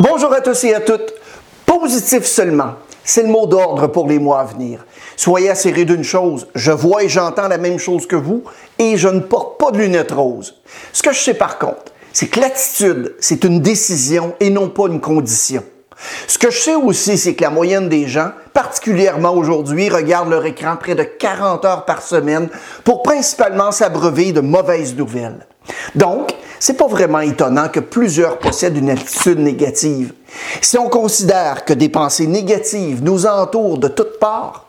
[0.00, 1.12] Bonjour à tous et à toutes.
[1.66, 4.86] Positif seulement, c'est le mot d'ordre pour les mois à venir.
[5.16, 8.44] Soyez assurés d'une chose, je vois et j'entends la même chose que vous
[8.78, 10.54] et je ne porte pas de lunettes roses.
[10.92, 14.86] Ce que je sais par contre, c'est que l'attitude, c'est une décision et non pas
[14.86, 15.64] une condition.
[16.28, 20.46] Ce que je sais aussi, c'est que la moyenne des gens, particulièrement aujourd'hui, regardent leur
[20.46, 22.48] écran près de 40 heures par semaine
[22.84, 25.44] pour principalement s'abreuver de mauvaises nouvelles.
[25.96, 30.12] Donc, c'est pas vraiment étonnant que plusieurs possèdent une attitude négative.
[30.60, 34.64] Si on considère que des pensées négatives nous entourent de toutes parts,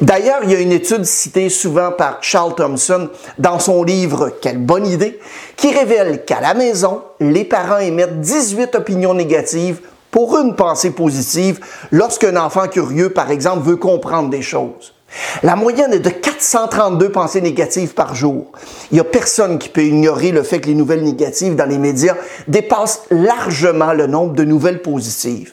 [0.00, 4.58] D'ailleurs, il y a une étude citée souvent par Charles Thompson dans son livre Quelle
[4.58, 5.18] bonne idée,
[5.56, 11.60] qui révèle qu'à la maison, les parents émettent 18 opinions négatives pour une pensée positive
[11.90, 14.94] lorsqu'un enfant curieux, par exemple, veut comprendre des choses.
[15.42, 18.46] La moyenne est de 432 pensées négatives par jour.
[18.90, 21.78] Il n'y a personne qui peut ignorer le fait que les nouvelles négatives dans les
[21.78, 25.52] médias dépassent largement le nombre de nouvelles positives.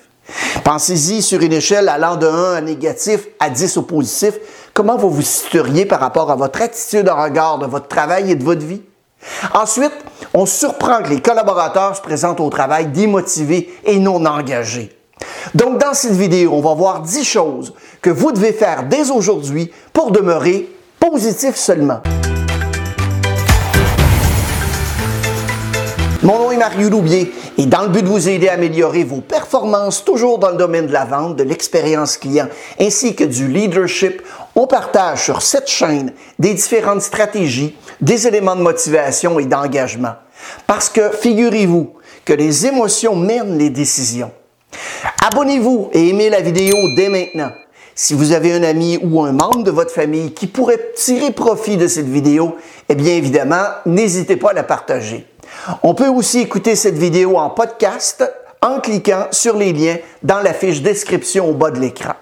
[0.63, 4.33] Pensez-y sur une échelle allant de 1 à négatif à 10 au positif,
[4.73, 8.35] comment vous vous situeriez par rapport à votre attitude en regard de votre travail et
[8.35, 8.81] de votre vie?
[9.53, 9.93] Ensuite,
[10.33, 14.94] on surprend que les collaborateurs se présentent au travail démotivés et non engagés.
[15.53, 19.71] Donc, dans cette vidéo, on va voir 10 choses que vous devez faire dès aujourd'hui
[19.93, 22.01] pour demeurer positif seulement.
[26.25, 29.21] Mon nom est Mario Loubier et dans le but de vous aider à améliorer vos
[29.21, 32.47] performances toujours dans le domaine de la vente, de l'expérience client
[32.79, 34.23] ainsi que du leadership,
[34.55, 40.15] on partage sur cette chaîne des différentes stratégies, des éléments de motivation et d'engagement.
[40.65, 41.93] Parce que figurez-vous
[42.25, 44.31] que les émotions mènent les décisions.
[45.25, 47.51] Abonnez-vous et aimez la vidéo dès maintenant.
[47.93, 51.77] Si vous avez un ami ou un membre de votre famille qui pourrait tirer profit
[51.77, 52.57] de cette vidéo,
[52.89, 55.25] eh bien évidemment, n'hésitez pas à la partager.
[55.83, 58.29] On peut aussi écouter cette vidéo en podcast
[58.61, 62.13] en cliquant sur les liens dans la fiche description au bas de l'écran.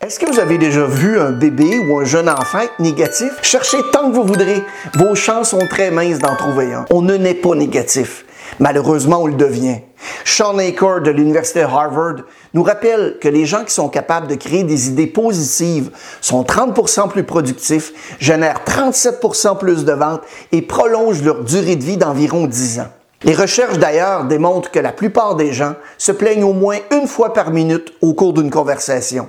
[0.00, 3.30] Est-ce que vous avez déjà vu un bébé ou un jeune enfant négatif?
[3.40, 4.62] Cherchez tant que vous voudrez.
[4.94, 6.84] Vos chances sont très minces d'en trouver un.
[6.90, 8.25] On ne naît pas négatif.
[8.58, 9.80] Malheureusement, on le devient.
[10.24, 12.16] Sean Aker de l'Université Harvard
[12.54, 15.90] nous rappelle que les gens qui sont capables de créer des idées positives
[16.20, 20.22] sont 30% plus productifs, génèrent 37% plus de ventes
[20.52, 22.88] et prolongent leur durée de vie d'environ 10 ans.
[23.22, 27.32] Les recherches d'ailleurs démontrent que la plupart des gens se plaignent au moins une fois
[27.32, 29.28] par minute au cours d'une conversation.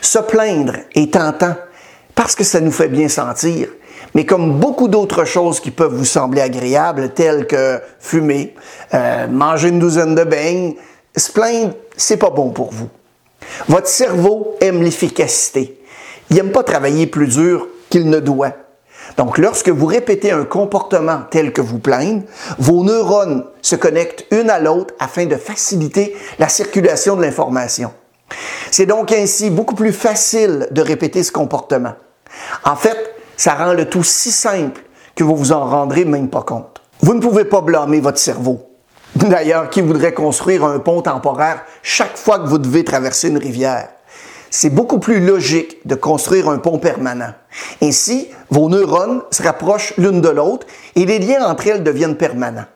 [0.00, 1.54] Se plaindre est tentant
[2.14, 3.68] parce que ça nous fait bien sentir,
[4.14, 8.54] mais comme beaucoup d'autres choses qui peuvent vous sembler agréables, telles que fumer,
[8.94, 10.74] euh, manger une douzaine de beignes,
[11.16, 12.88] se plaindre, c'est pas bon pour vous.
[13.68, 15.80] Votre cerveau aime l'efficacité.
[16.30, 18.52] Il n'aime pas travailler plus dur qu'il ne doit.
[19.16, 22.22] Donc, lorsque vous répétez un comportement tel que vous plaindre,
[22.58, 27.92] vos neurones se connectent une à l'autre afin de faciliter la circulation de l'information.
[28.70, 31.94] C'est donc ainsi beaucoup plus facile de répéter ce comportement.
[32.64, 33.07] En fait,
[33.38, 34.82] ça rend le tout si simple
[35.14, 36.82] que vous vous en rendrez même pas compte.
[37.00, 38.68] Vous ne pouvez pas blâmer votre cerveau.
[39.14, 43.88] D'ailleurs, qui voudrait construire un pont temporaire chaque fois que vous devez traverser une rivière?
[44.50, 47.32] C'est beaucoup plus logique de construire un pont permanent.
[47.80, 50.66] Ainsi, vos neurones se rapprochent l'une de l'autre
[50.96, 52.66] et les liens entre elles deviennent permanents.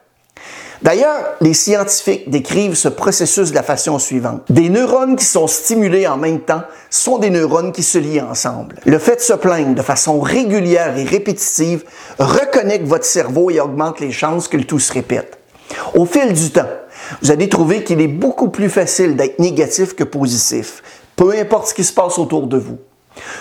[0.82, 4.42] D'ailleurs, les scientifiques décrivent ce processus de la façon suivante.
[4.50, 8.76] Des neurones qui sont stimulés en même temps sont des neurones qui se lient ensemble.
[8.84, 11.84] Le fait de se plaindre de façon régulière et répétitive
[12.18, 15.38] reconnecte votre cerveau et augmente les chances que le tout se répète.
[15.94, 16.68] Au fil du temps,
[17.22, 20.82] vous allez trouver qu'il est beaucoup plus facile d'être négatif que positif,
[21.14, 22.78] peu importe ce qui se passe autour de vous.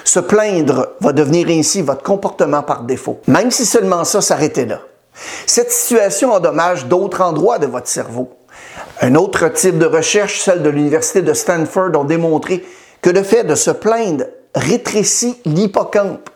[0.03, 4.81] Se plaindre va devenir ainsi votre comportement par défaut, même si seulement ça s'arrêtait là.
[5.46, 8.32] Cette situation endommage d'autres endroits de votre cerveau.
[9.02, 12.64] Un autre type de recherche, celle de l'Université de Stanford, ont démontré
[13.02, 16.30] que le fait de se plaindre rétrécit l'hippocampe.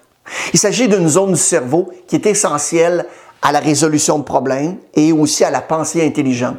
[0.54, 3.06] Il s'agit d'une zone du cerveau qui est essentielle
[3.42, 6.58] à la résolution de problèmes et aussi à la pensée intelligente.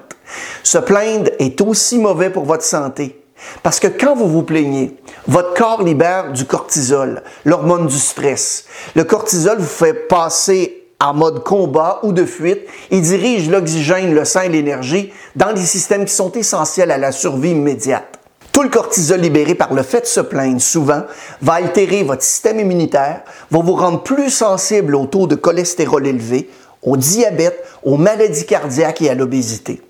[0.63, 3.23] Se plaindre est aussi mauvais pour votre santé.
[3.63, 4.97] Parce que quand vous vous plaignez,
[5.27, 8.65] votre corps libère du cortisol, l'hormone du stress.
[8.95, 14.25] Le cortisol vous fait passer en mode combat ou de fuite et dirige l'oxygène, le
[14.25, 18.19] sang et l'énergie dans les systèmes qui sont essentiels à la survie immédiate.
[18.53, 21.03] Tout le cortisol libéré par le fait de se plaindre souvent
[21.43, 23.21] va altérer votre système immunitaire,
[23.51, 26.49] va vous rendre plus sensible au taux de cholestérol élevé,
[26.83, 29.83] au diabète, aux maladies cardiaques et à l'obésité.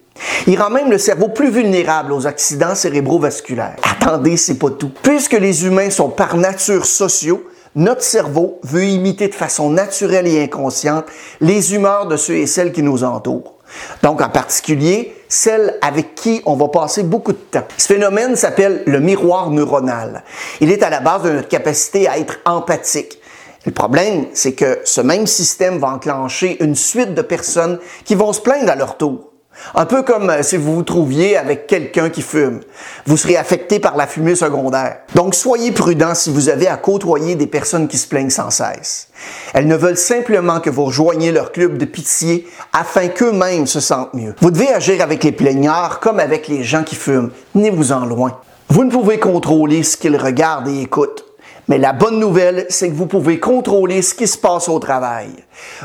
[0.48, 3.76] Il rend même le cerveau plus vulnérable aux accidents cérébrovasculaires.
[4.00, 4.90] Attendez, c'est pas tout.
[5.02, 7.44] Puisque les humains sont par nature sociaux,
[7.76, 11.04] notre cerveau veut imiter de façon naturelle et inconsciente
[11.40, 13.54] les humeurs de ceux et celles qui nous entourent.
[14.02, 17.66] Donc, en particulier, celles avec qui on va passer beaucoup de temps.
[17.76, 20.24] Ce phénomène s'appelle le miroir neuronal.
[20.60, 23.20] Il est à la base de notre capacité à être empathique.
[23.66, 28.32] Le problème, c'est que ce même système va enclencher une suite de personnes qui vont
[28.32, 29.32] se plaindre à leur tour.
[29.74, 32.60] Un peu comme euh, si vous vous trouviez avec quelqu'un qui fume.
[33.06, 34.98] Vous serez affecté par la fumée secondaire.
[35.14, 39.08] Donc soyez prudent si vous avez à côtoyer des personnes qui se plaignent sans cesse.
[39.54, 44.14] Elles ne veulent simplement que vous rejoigniez leur club de pitié afin qu'eux-mêmes se sentent
[44.14, 44.34] mieux.
[44.40, 47.30] Vous devez agir avec les plaignards comme avec les gens qui fument.
[47.54, 48.40] Tenez-vous-en loin.
[48.68, 51.24] Vous ne pouvez contrôler ce qu'ils regardent et écoutent.
[51.68, 55.30] Mais la bonne nouvelle, c'est que vous pouvez contrôler ce qui se passe au travail.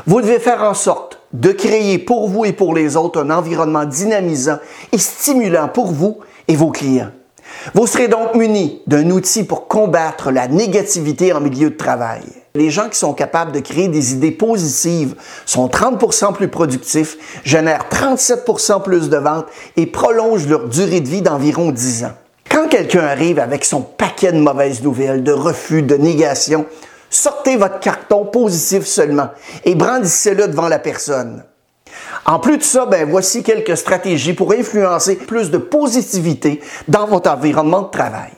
[0.06, 3.84] Vous devez faire en sorte de créer pour vous et pour les autres un environnement
[3.84, 4.58] dynamisant
[4.92, 6.18] et stimulant pour vous
[6.48, 7.10] et vos clients.
[7.74, 12.22] Vous serez donc muni d'un outil pour combattre la négativité en milieu de travail.
[12.54, 15.14] Les gens qui sont capables de créer des idées positives
[15.46, 19.46] sont 30% plus productifs, génèrent 37% plus de ventes
[19.76, 22.12] et prolongent leur durée de vie d'environ 10 ans.
[22.50, 26.66] Quand quelqu'un arrive avec son paquet de mauvaises nouvelles, de refus, de négations,
[27.12, 29.28] sortez votre carton positif seulement
[29.64, 31.44] et brandissez-le devant la personne.
[32.24, 37.30] En plus de ça, ben, voici quelques stratégies pour influencer plus de positivité dans votre
[37.30, 38.32] environnement de travail.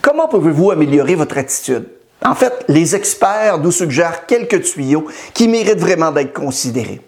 [0.00, 1.88] Comment pouvez-vous améliorer votre attitude?
[2.24, 7.00] En fait, les experts nous suggèrent quelques tuyaux qui méritent vraiment d'être considérés.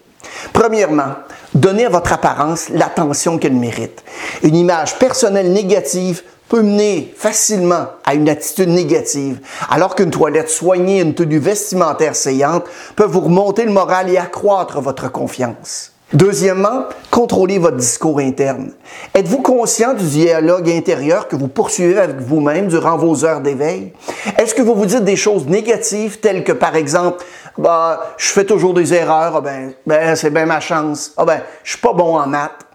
[0.53, 1.15] Premièrement,
[1.53, 4.03] donnez à votre apparence l'attention qu'elle mérite.
[4.43, 9.39] Une image personnelle négative peut mener facilement à une attitude négative,
[9.69, 12.65] alors qu'une toilette soignée, une tenue vestimentaire saillante
[12.95, 15.91] peuvent vous remonter le moral et accroître votre confiance.
[16.13, 18.71] Deuxièmement, contrôlez votre discours interne.
[19.13, 23.91] Êtes-vous conscient du dialogue intérieur que vous poursuivez avec vous-même durant vos heures d'éveil?
[24.37, 27.25] Est-ce que vous vous dites des choses négatives telles que, par exemple,
[27.57, 31.41] bah, je fais toujours des erreurs, ah ben, ben c'est bien ma chance, ah ben,
[31.65, 32.65] je suis pas bon en maths.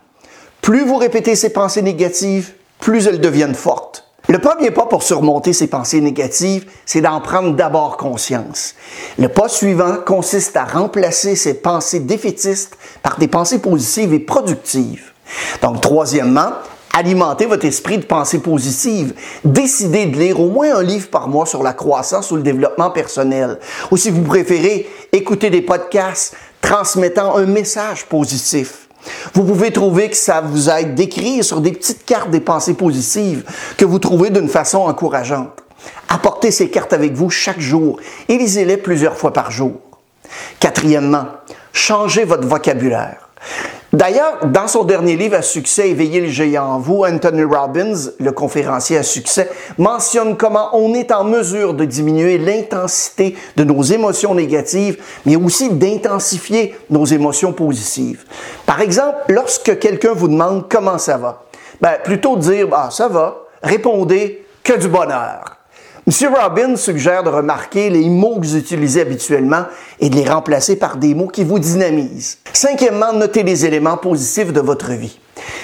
[0.61, 4.05] Plus vous répétez ces pensées négatives, plus elles deviennent fortes.
[4.29, 8.75] Le premier pas pour surmonter ces pensées négatives, c'est d'en prendre d'abord conscience.
[9.19, 15.13] Le pas suivant consiste à remplacer ces pensées défaitistes par des pensées positives et productives.
[15.63, 16.51] Donc, troisièmement,
[16.93, 19.15] alimentez votre esprit de pensées positives.
[19.45, 22.91] Décidez de lire au moins un livre par mois sur la croissance ou le développement
[22.91, 23.61] personnel.
[23.93, 28.82] Ou si vous préférez, écouter des podcasts transmettant un message positif.
[29.35, 33.45] Vous pouvez trouver que ça vous aide d'écrire sur des petites cartes des pensées positives
[33.77, 35.63] que vous trouvez d'une façon encourageante.
[36.09, 39.73] Apportez ces cartes avec vous chaque jour et lisez-les plusieurs fois par jour.
[40.61, 41.27] Quatrièmement,
[41.73, 43.32] changez votre vocabulaire.
[43.93, 48.33] D'ailleurs, dans son dernier livre à succès, Éveiller le géant en vous, Anthony Robbins, le
[48.33, 54.35] conférencier à succès, mentionne comment on est en mesure de diminuer l'intensité de nos émotions
[54.35, 54.97] négatives,
[55.27, 58.25] mais aussi d'intensifier nos émotions positives.
[58.65, 61.45] Par exemple, lorsque quelqu'un vous demande comment ça va,
[61.83, 65.62] ben, plutôt dire, ah, ça va, répondez que du bonheur.
[66.05, 66.35] M.
[66.35, 69.67] Robbins suggère de remarquer les mots que vous utilisez habituellement
[70.01, 72.39] et de les remplacer par des mots qui vous dynamisent.
[72.53, 75.21] Cinquièmement, notez les éléments positifs de votre vie.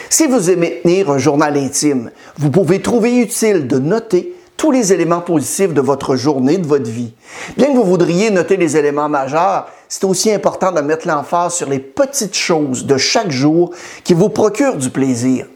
[0.09, 4.93] Si vous aimez tenir un journal intime, vous pouvez trouver utile de noter tous les
[4.93, 7.15] éléments positifs de votre journée, de votre vie.
[7.57, 11.69] Bien que vous voudriez noter les éléments majeurs, c'est aussi important de mettre l'emphase sur
[11.69, 13.73] les petites choses de chaque jour
[14.05, 15.47] qui vous procurent du plaisir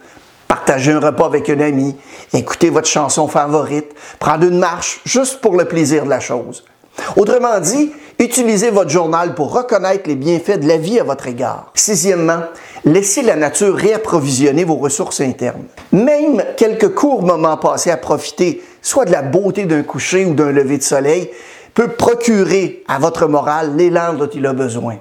[0.53, 1.97] partager un repas avec un ami,
[2.35, 6.63] écouter votre chanson favorite, prendre une marche juste pour le plaisir de la chose.
[7.17, 11.71] Autrement dit, utilisez votre journal pour reconnaître les bienfaits de la vie à votre égard.
[11.73, 12.41] Sixièmement,
[12.85, 15.65] laissez la nature réapprovisionner vos ressources internes.
[15.91, 20.53] Même quelques courts moments passés à profiter, soit de la beauté d'un coucher ou d'un
[20.53, 21.31] lever de soleil,
[21.73, 24.99] peut procurer à votre morale l'élan dont il a besoin.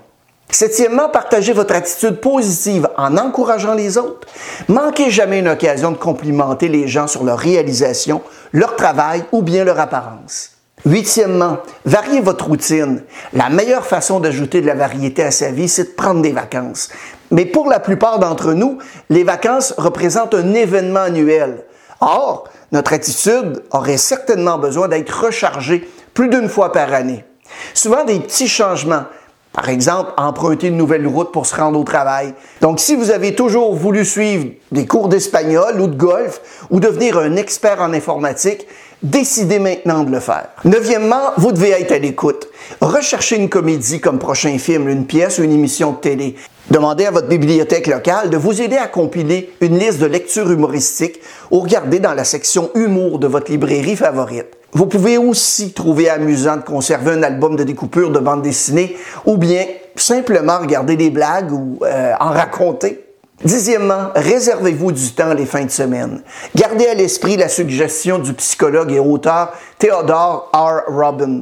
[0.52, 4.28] Septièmement, partagez votre attitude positive en encourageant les autres.
[4.68, 9.64] Manquez jamais une occasion de complimenter les gens sur leur réalisation, leur travail ou bien
[9.64, 10.52] leur apparence.
[10.86, 13.04] Huitièmement, variez votre routine.
[13.34, 16.90] La meilleure façon d'ajouter de la variété à sa vie, c'est de prendre des vacances.
[17.30, 18.80] Mais pour la plupart d'entre nous,
[19.10, 21.64] les vacances représentent un événement annuel.
[22.02, 27.24] Or, notre attitude aurait certainement besoin d'être rechargée plus d'une fois par année.
[27.74, 29.04] Souvent, des petits changements,
[29.54, 32.34] par exemple, emprunter une nouvelle route pour se rendre au travail.
[32.62, 37.18] Donc, si vous avez toujours voulu suivre des cours d'espagnol ou de golf ou devenir
[37.18, 38.66] un expert en informatique,
[39.04, 40.48] décidez maintenant de le faire.
[40.64, 42.48] Neuvièmement, vous devez être à l'écoute.
[42.80, 46.36] Recherchez une comédie comme prochain film, une pièce ou une émission de télé.
[46.70, 51.20] Demandez à votre bibliothèque locale de vous aider à compiler une liste de lectures humoristiques
[51.50, 54.61] ou regardez dans la section humour de votre librairie favorite.
[54.74, 59.38] Vous pouvez aussi trouver amusant de conserver un album de découpure de bande dessinée ou
[59.38, 63.06] bien simplement regarder des blagues ou euh, en raconter.
[63.44, 66.22] Dixièmement, réservez-vous du temps les fins de semaine.
[66.56, 70.84] Gardez à l'esprit la suggestion du psychologue et auteur Theodore R.
[70.88, 71.42] Robin.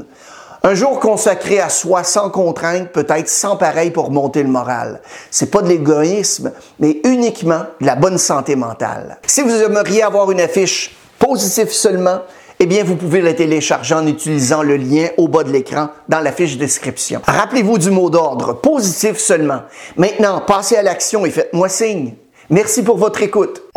[0.64, 5.02] Un jour consacré à soi sans contrainte peut être sans pareil pour monter le moral.
[5.30, 9.18] C'est pas de l'égoïsme, mais uniquement de la bonne santé mentale.
[9.26, 12.20] Si vous aimeriez avoir une affiche positive seulement,
[12.62, 16.20] eh bien, vous pouvez la télécharger en utilisant le lien au bas de l'écran dans
[16.20, 17.22] la fiche description.
[17.26, 19.62] Rappelez-vous du mot d'ordre, positif seulement.
[19.96, 22.16] Maintenant, passez à l'action et faites-moi signe.
[22.50, 23.69] Merci pour votre écoute.